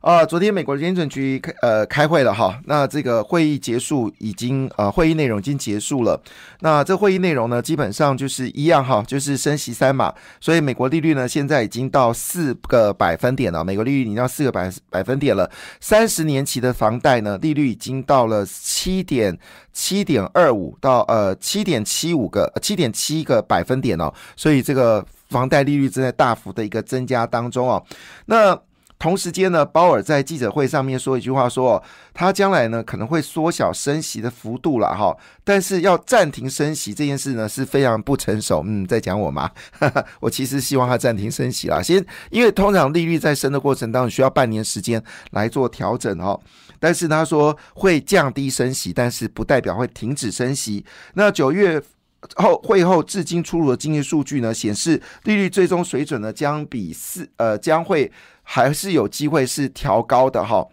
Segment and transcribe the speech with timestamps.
[0.00, 6.20] 啊，昨天美国联准局开呃开会了哈，那这个会议结束已经呃会议内容已经结束了，
[6.60, 19.36] 那这会议内容呢基本上就是一样哈，就是升息三码，所以美国利率呢现在已经到四个百分点了，美国利率已经到四个百百分点了，三十年期的房贷呢利率已经到了七点
[19.72, 27.84] 七点二五到呃七点七五个七点七个百分点哦，所以这个房贷利率正在大幅的一个增加当中哦，
[28.26, 28.56] 那。
[28.98, 31.80] 同时间呢，鲍尔在记者会上面说一句话，说
[32.12, 38.64] 他将来呢可能会缩小升息的幅度了哈，但是要暂停升息这件事呢是非常不成熟。
[38.66, 39.48] 嗯，在讲我吗？
[40.18, 46.36] 我其实希望他暂停升息啦，先因为通常利率在升的过程当中需要半年时间来做调整哈，
[46.80, 50.84] 但是他说会降低升息，但是不代表会停止升息。
[51.14, 51.80] 那九月
[52.34, 58.10] 后会后至今出炉的经济数据呢显示，利率最终水准呢将比四呃将会。
[58.50, 60.66] 还是有机会是调高的哈，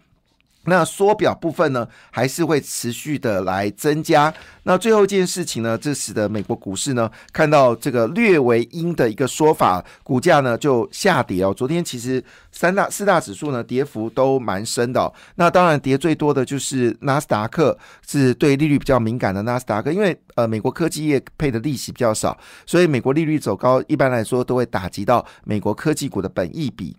[0.64, 4.32] 那缩表部分呢，还是会持续的来增加。
[4.62, 11.52] 那最后一件事情呢，这使得美国股市呢看到这个略为阴的一个说法，股价呢就下跌哦。
[11.52, 26.96] 昨天其实三大四大指数呢跌幅都蛮深的，那当然跌最多的就是纳斯达克，是对利率比较敏感的纳斯达克，因为呃美国科技业配的利息比较少，所以美国利率走高，一般来说都会打击到美国科技股的本益比。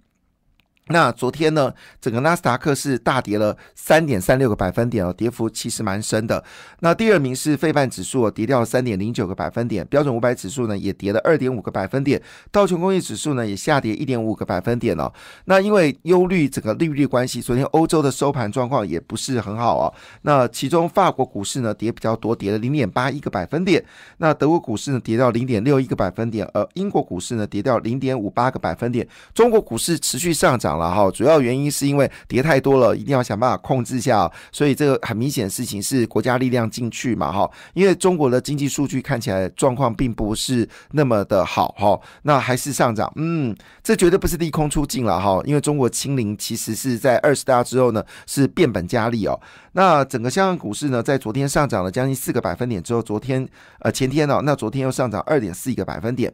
[0.89, 6.41] 那昨天呢，整个纳斯达克是大跌了三点三六个百分点哦，跌幅其实蛮深的。
[6.79, 9.85] 那第二名是费半指数，跌掉了三点零九个百分点。
[9.87, 12.21] 标准五百指数呢也跌了二点五个百分点。
[12.51, 15.11] 道琼工业指数呢也下跌一点五个百分点哦。
[15.45, 19.93] 那因为忧虑整个利率关系，昨天欧洲的收盘状况也不是很好哦。
[20.21, 23.83] 那其中法国股市呢跌比较多，跌了零点八一个百分点。
[24.19, 29.05] 那德国股市呢跌到零点六一个百分点，而英国股市呢跌掉零点五八个百分点。
[29.33, 30.76] 中国股市持续上涨。
[30.77, 49.39] 了哈，主要原因是因为跌太多了，一定要想办法控制下，所以这个很明显的事情是国家力量进去嘛哈，因为中国的经济数据看起来状况并不是那么的好哈，那还是上涨，嗯，这绝对不是利空出尽了哈，因为中国清零其实是在二十大之后呢是变本加厉哦，
[49.73, 53.47] 那整个香港股市呢在昨天上涨了将近四个百分点之后，昨天
[53.79, 56.33] 呃前天呢，那昨天又上涨二点四一个百分点。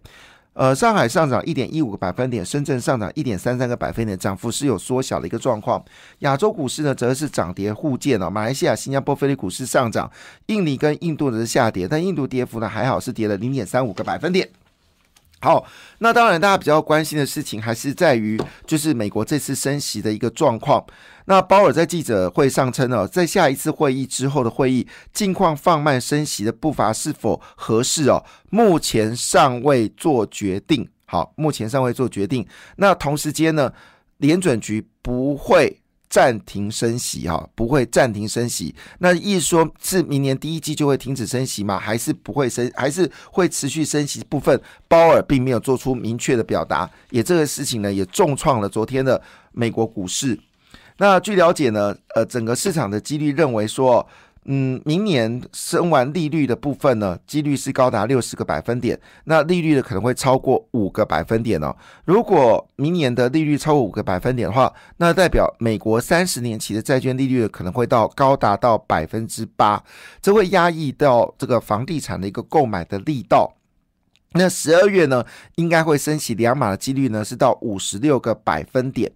[0.53, 5.83] 呃，上海上涨一点一五个百分点，深圳上涨一点三三个百分点，涨幅是有缩小的一个状况。
[6.19, 8.29] 亚洲股市呢，则是涨跌互见哦。
[8.29, 10.11] 马来西亚、新加坡、菲律宾股市上涨，
[10.45, 14.47] 印尼跟印度的是下跌，但印度跌幅呢还好，是跌了零点三五个百分点。
[15.43, 15.65] 好，
[15.97, 20.81] 那当然大家比较关心的事情还是在于，就是美国这次升息的一个状况。
[21.25, 28.23] 那鲍尔在记者会上称哦，在下一次会议之后的会议，近况放慢升息的步伐是否合适哦？
[28.51, 30.87] 目前尚未做决定。
[31.03, 32.47] 好，目前尚未做决定。
[32.77, 33.69] 那同时间呢，
[34.19, 35.82] 联准局不会
[36.13, 38.75] 暂停升息哈，不会暂停升息。
[38.99, 41.79] 那意思说是明年第一季就会停止升息吗？
[41.79, 42.71] 还是不会升？
[42.75, 44.23] 还是会持续升息？
[44.25, 46.87] 部分鲍尔并没有做出明确的表达。
[47.09, 49.19] 也这个事情呢，也重创了昨天的
[49.53, 50.39] 美国股市。
[50.97, 54.07] 那据了解呢，呃，整个市场的几率认为说，
[54.45, 58.99] 嗯，明年升完利率的部分呢，几率是高达六十个百分点。
[59.23, 61.75] 那利率呢可能会超过五个百分点哦。
[62.05, 69.81] 如果明年的利率超过五个百分点的话，那代表美国三十年期的债券利率可能会到高达到百分之八，
[70.21, 73.55] 这会压抑到这个房地产的一个购买的力道。
[74.33, 75.23] 那十二月呢，
[75.55, 79.11] 应该会升起两码的几率呢是到五十六个百分点。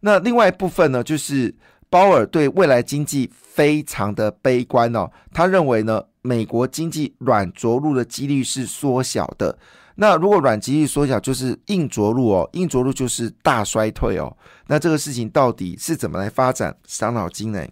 [0.00, 1.54] 那另外一部分呢，就是
[1.92, 5.10] 鲍尔对未来经济非常的悲观哦。
[5.30, 9.58] 他认为呢，美国经济软着陆的几率是缩小的。
[9.96, 14.34] 那如果软几率缩小，就是硬着陆哦，硬着陆就是大衰退哦。
[14.68, 16.74] 那这个事情到底是怎么来发展？
[16.86, 17.62] 伤脑筋呢？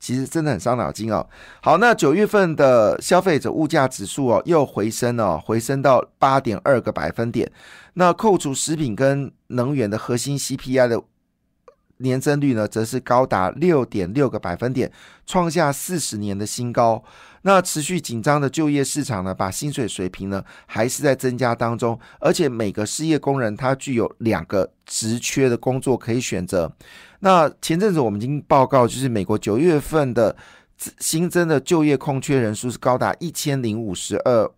[0.00, 1.24] 其实真的很伤脑筋哦。
[1.62, 7.48] 好，那九月份的消费者物价指数哦，又回升了，回升到八点二个百分点。
[7.94, 11.00] 那扣除食品跟能源的核心 CPI 的。
[11.98, 14.90] 年增率呢，则是高达六点六个百分点，
[15.26, 17.02] 创下四十年的新高。
[17.42, 21.98] 那持续紧张的就业市场呢，把薪水水平呢，还是在增加当中。
[22.20, 26.70] 而且每个失业工人他具有两个职缺的工作可以选择。
[27.20, 30.36] 那前阵子我们已经报告，就是美国九月份的
[30.98, 34.50] 新增的就业空缺人数是高达一千零五十二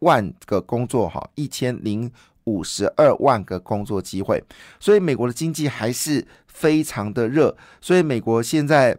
[0.00, 2.10] 万个工作，哈，一千零。
[2.48, 4.42] 五十二万个工作机会。
[4.80, 8.96] 所以美国的经济还是非常的热，所以美国现在。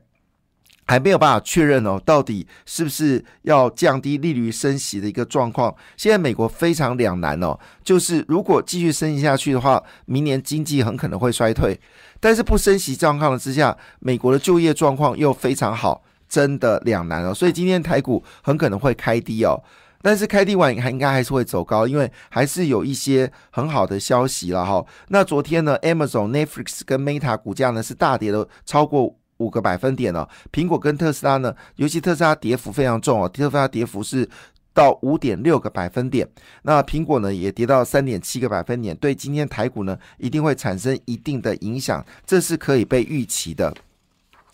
[0.90, 5.72] 还没有办法确认哦，到底是不是要降低利率升息的一个状况？
[5.96, 11.76] 现在美国非常两难哦，就是如果继续升息下去的话，明年经济很可能会衰退；
[12.20, 17.32] 但是不升息状况之下，美国的就业状况又非常好，真的两难哦。
[17.36, 19.62] 所以今天台股很可能会开低哦，
[20.02, 24.86] 但是开低完还应该还是会走高，因为还是有一些很好的消息了哈。
[25.10, 29.16] 那昨天呢，Amazon、Netflix 跟 Meta 股价呢是大跌了超过。
[29.40, 34.30] 五个百分点哦，苹果跟特斯拉呢，尤其特斯拉跌幅非常重哦，特斯拉跌幅是
[34.74, 36.28] 到五点六个百分点，
[36.64, 43.74] 那苹果呢也跌到三点七个百分点，对今天台股呢一定会产生一定的影响，这是可以被预期的。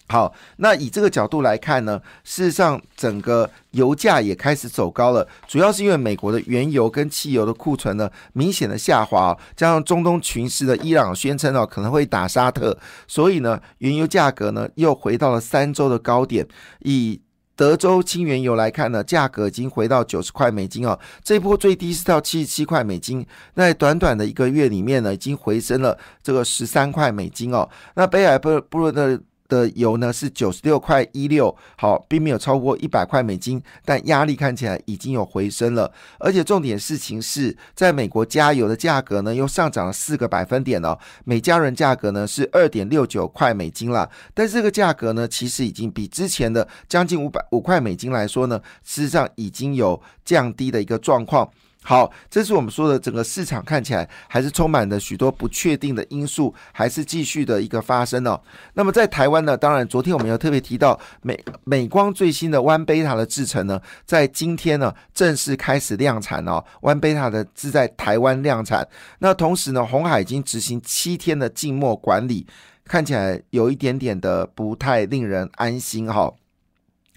[0.07, 16.47] 好，那以这个角度来看呢，事实上整个油价也开始走高了，主要是因为美国的原油跟汽油的库存呢明显的下滑，加上中东群势的伊朗宣称哦可能会打沙特，所以呢原油价格呢又回到了三周的高点。
[16.81, 17.19] 以
[17.55, 23.25] 德州轻原油来看呢，价格已经回到九十块美金哦，这波最低是到七十七块美金，
[23.55, 27.67] 那短短的一个月里面呢，已经回升了这个十三块美金哦。
[27.95, 29.19] 那北海布布的。
[29.47, 35.91] 的油呢是九十六块一六，好，并没有超过一百块美金，但压力看起来已经有回升了。
[36.19, 44.09] 而且重点事情是在美国加油的价格呢又上涨了四个百分点哦，每加仑价格呢是二点六九块美金了。
[44.33, 51.49] 但这个价格呢其实已经比之前的将近五百五块美金来说呢，事实上已经有降低的一个状况。
[51.87, 58.41] 好，这是我们说的整个市场看起来还是充满了许多不确定的因素，还是继续的一个发生哦。
[58.73, 66.63] 那么在台湾呢，当然昨天我们有特别提到美美光最新的 One Beta 的制程呢，在今天呢正式开始量产哦。
[66.81, 68.87] One Beta 的是在台湾量产，
[69.19, 72.47] 那同时呢，红海已经执行七天的静默管理，
[72.83, 76.33] 看起来有一点点的不太令人安心哈。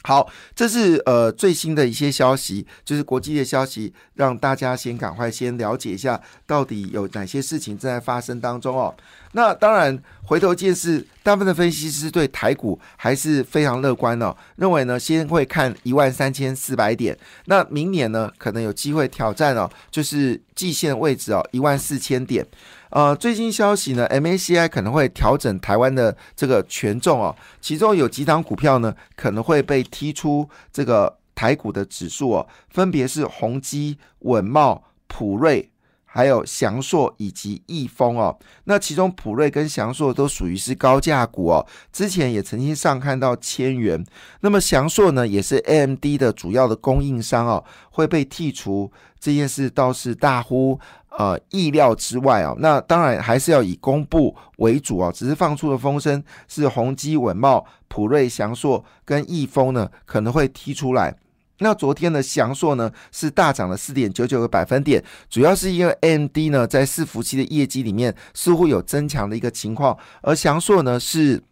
[0.08, 8.94] 好，这是呃最新的一些消息，就是国际的消息，让大家先赶快先了解一下，到底有哪些事情正在发生当中哦。
[9.32, 22.46] 那当然，回头见是大部分的分析师对台股还是非常乐观哦，认为呢先会看一万三千四百点，那明年呢可能有机会挑战哦，就是季线位置哦一万四千点。
[22.90, 35.70] 呃，最新消息呢，MACI 可能会调整台湾的这个权重哦，其中有几档股票呢可能会被踢出这个台股的指数哦，分别是宏基、稳茂、普瑞。
[36.18, 44.04] 还有祥硕以及易丰哦，那其中普瑞跟祥硕都属于是高价股哦，之前也曾经上看到千元。
[44.40, 47.62] 那么祥硕呢，也是 AMD 的主要的供应商哦，
[47.92, 50.80] 会被剔除这件事倒是大乎
[51.10, 52.56] 呃意料之外哦。
[52.58, 61.16] 那当然还是要以公布为主哦，只是放出的风声是宏基、稳茂、普瑞、祥硕跟易丰呢可能会踢出来。
[61.58, 71.42] 那昨天的翔硕呢是大涨了四点九九个百分点，主要是因为 AMD 呢在伺服器的业绩里面似乎有增强的一个情况，而翔硕呢是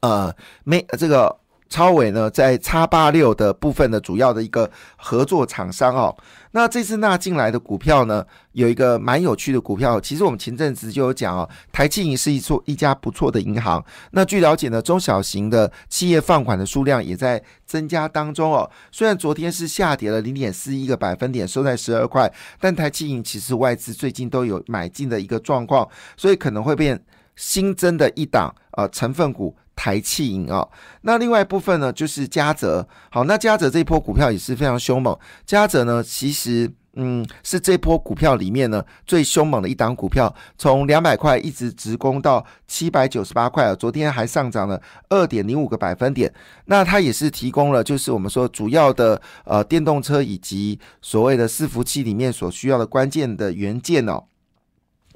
[0.00, 0.34] 呃
[0.64, 1.36] 没这个。
[1.68, 6.16] 超伟呢，在叉八六的部分的主要的一个合作厂商哦，
[6.52, 10.00] 那这次纳进来的股票呢，有一个蛮有趣的股票。
[10.00, 13.84] 其实我们前阵子就有讲哦，台积银是一处一家不错的银行。
[14.12, 18.68] 那据了解呢，中小型的企业放款的数量也在增加当中哦。
[18.90, 26.98] 虽然昨天是下跌了零点四一个百分点，收在十二块，但台积银其实外资最近都有买进的一个状况，所以可能会变
[27.36, 29.54] 新增的一档呃成分股。
[29.78, 30.66] 台气银啊，
[31.02, 32.84] 那另外一部分呢，就是嘉泽。
[33.10, 35.16] 好，那嘉泽这一波股票也是非常凶猛。
[35.46, 46.34] 嘉泽呢，其实嗯是这波股票里面呢最凶猛的一档股票，从两百块一直直攻到七百九十八块啊，昨天还上涨了二点零五个百分点。
[46.64, 54.24] 那它也是提供了就是我们说主要的呃电动车以及所谓的伺服器里面所需要的关键的元件哦。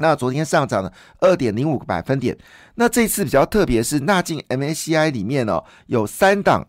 [0.02, 2.36] 那昨天上涨了二点零五个百分点。
[2.74, 6.66] 那这次比较特别是纳进 MACI 里面哦，有三档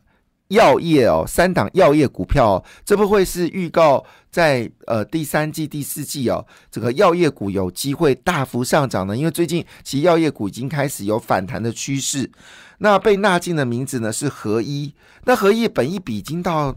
[0.50, 9.18] 药业哦，三档药业股票哦，这不会是预告在呃第三季、第四季哦，这个药业股有机会大幅上涨呢？
[9.18, 12.32] 因为最近其实药业股已经开始有反弹的趋势。
[12.78, 14.94] 那被纳进的名字呢是合一，
[15.26, 16.76] 那合一本一比已经到。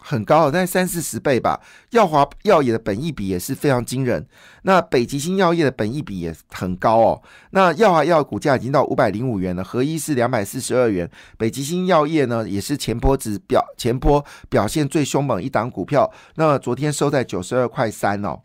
[0.00, 1.60] 很高，在三四十倍吧。
[1.90, 4.26] 耀华药业的本益比也是非常惊人。
[4.62, 7.22] 那北极星药业的本益比也很高哦。
[7.50, 11.10] 那耀华药股价已经到五百零五元了，合一是两百四十二元。
[11.36, 16.10] 北极星药业呢，也是前波指表前波表现最凶猛一档股票。
[16.36, 18.40] 那昨天收在九十二块三哦。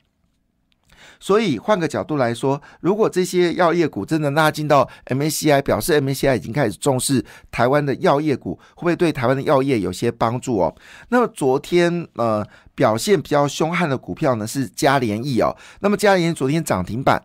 [1.20, 10.76] 所以换个角度来说，如果这些药业股真的拉进到 MACI，表示 MACI 已经开始重视台湾的药业股，会不会对台湾的药业有些帮助哦？
[11.10, 17.22] 那么昨天呃表现比较凶悍的股票呢是嘉联益哦，那么嘉联昨天涨停板。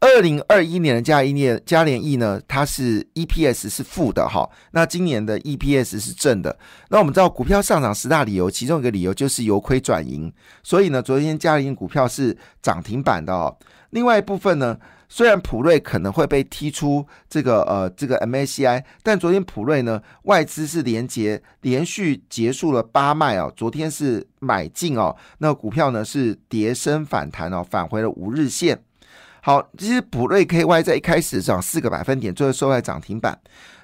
[0.00, 6.54] 二零二一年的嘉一年嘉联益呢，它是 EPS 是负的哈，那今年的 EPS 是正的。
[6.90, 10.30] 那我们知道股票上涨十大理由，其中一个理由就是由亏转盈，
[10.62, 13.56] 所以呢，昨天嘉联股票是涨停板的哦。
[13.90, 14.76] 另外一部分呢，
[15.08, 28.82] 虽然普瑞可能会被踢出这个呃这个 MACI，但昨天普瑞呢外资是连结连续结束了八卖哦，昨天是买进哦，那股票呢是跌升反弹哦，返回了五日线。
[29.46, 33.38] 好，其实普瑞 KY 在一开始涨四个百分点，最后收在涨停板。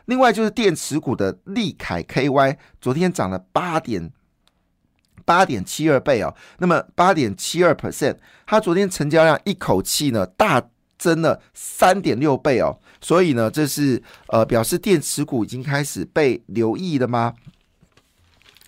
[0.07, 4.11] 另外就是电池股的利凯 KY，昨天涨了八点
[5.27, 10.63] 八点七二倍哦，那么八点七二 percent，它昨天成交量一口气呢大
[10.97, 17.35] 增了三点六倍哦，所以呢，这是呃表示电池股已经开始被留意了吗？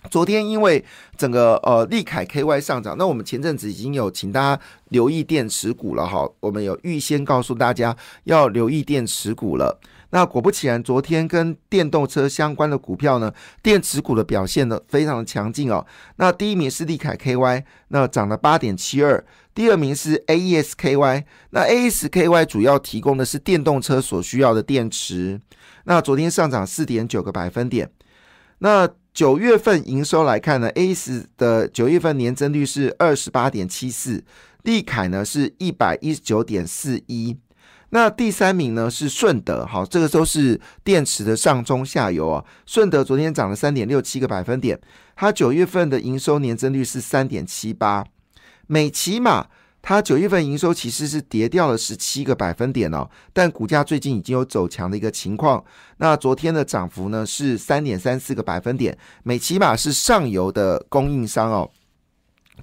[0.09, 0.83] 昨天因为
[1.17, 7.95] 整个呃利凯 KY 上涨，那我们前阵子已经有请大家留意电池股了哈，我们有预先告诉大家
[8.25, 9.79] 要留意电池股了。
[10.11, 13.33] 那果不其然，昨天跟电动车相关的股票呢，
[13.63, 15.83] 电池股的表现呢非常的强劲哦。
[16.17, 19.23] 那第一名是利凯 KY，那涨了八点七二；
[19.55, 25.41] 第二名是 AESKY，那 AESKY 主要提供的是电动车所需要的电池，
[25.85, 27.89] 那昨天上涨四点九个百分点。
[28.59, 34.23] 那九月份营收来看呢，A 十的九月份年增率是二十八点七四，
[34.63, 37.37] 利凯呢是一百一十九点四一。
[37.91, 42.43] 那第三名呢是顺德，好，这个都是电池的上中下游啊。
[42.65, 44.79] 顺德昨天涨了三点六七个百分点，
[45.15, 48.03] 它九月份的营收年增率是三点七八。
[48.65, 49.47] 美骑马。
[49.85, 55.61] 它九月份营收其实是跌掉了十七个百分点哦，但股价最近已经有走强的一个情况。
[55.97, 61.69] 那昨天的涨幅呢是三点三四个百分点，美骑马是上游的供应商哦。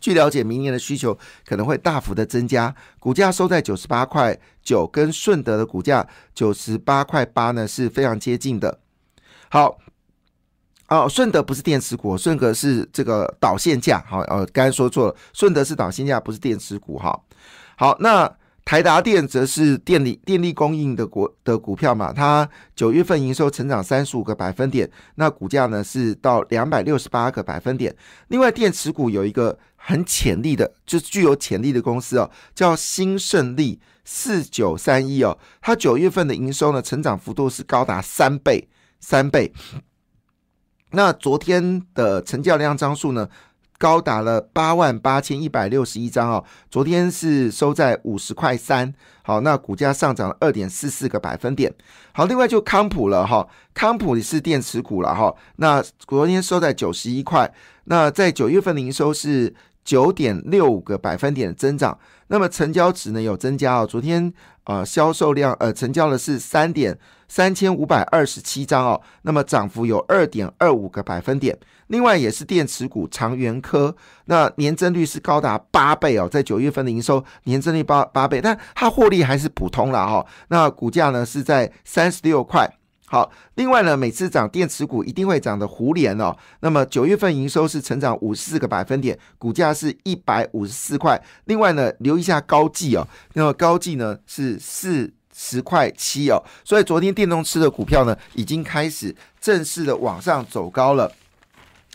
[0.00, 8.80] 据了解，明年的需求可能会大幅的增加，股价收在九十八块九，跟顺德的股价九十八块八呢是非常接近的。
[9.50, 9.78] 好。
[10.90, 14.04] 哦，顺德不是电池股，顺德是这个导线架。
[14.08, 16.98] 好，呃，刚才说错了，顺德是导线架，不是电池股。
[16.98, 17.16] 哈，
[17.76, 18.28] 好，那
[18.64, 22.12] 台达电则是电力电力供应的股的股票嘛？
[22.12, 27.94] 它九月份营收成长三十五个百分点，那股价呢是到两百六十八个百分点。
[28.26, 38.68] 另外，电池股有一个很潜力的，就是具有潜力的公司哦，叫新胜利四九三一哦，它九月份的营收呢成长幅度是高达三倍，
[38.98, 39.52] 三倍。
[40.92, 43.28] 那昨天的成交量张数呢，
[43.78, 46.44] 高达了八万八千一百六十一张哦。
[46.70, 48.92] 昨天是收在五十块三，
[49.22, 51.72] 好，那股价上涨了二点四四个百分点。
[52.12, 55.34] 好，另外就康普了哈，康普也是电池股了哈。
[55.56, 57.52] 那昨天收在九十一块，
[57.84, 59.54] 那在九月份的营收是
[59.84, 61.96] 九点六五个百分点的增长。
[62.26, 64.32] 那么成交值呢有增加哦，昨天
[64.70, 66.98] 啊销售量呃成交的是三点。
[67.32, 71.56] 三千五百二十七张哦，那么涨幅有二点二五个百分点。
[71.86, 80.26] 另外也是电池股长源科，那年增率是高达八倍哦，在九月份的营收年增率八八倍，但它获利还是普通了哈。
[80.48, 82.68] 那股价呢是在三十六块。
[83.10, 91.20] 好，另外呢，每次涨电池股一定会涨的胡联哦，那么九月份营收是成长五十四个百分点，股价是一百五十四块。
[91.46, 95.12] 另外呢，留一下高技哦，那么高技呢是四。
[95.32, 101.10] 十块七哦，所以昨天电动车的股票呢，已经开始正式的往上走高了。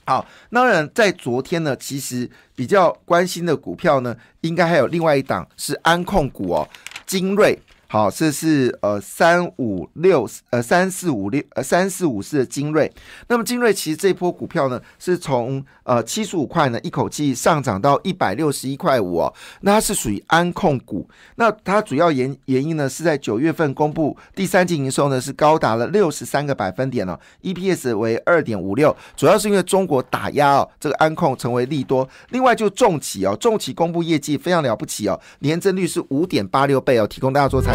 [0.07, 6.67] 好，当然在昨天呢，其实比较关心的股票呢，应该还有另外一档是安控股哦，
[7.05, 7.59] 精锐。
[7.87, 12.91] 好，这是呃三五六呃三四五六呃三四五四的精锐。
[13.27, 19.33] 那么精锐其实这波股票呢，是从呃七十五块呢一口气上涨到一百六十一块五哦。
[19.61, 21.07] 那它是属于安控股。
[21.35, 28.95] 那它主要原原因呢，是在九月份公布第三季营收呢是高达了六十三个百分点哦，EPS 为二点五六。
[29.15, 32.07] 主要是因为中国打压哦，这个安控成为利多。
[32.29, 37.74] 另外就重企哦，重企公布业绩非常了不起哦，年增率是五点八六倍哦，提供大家做参。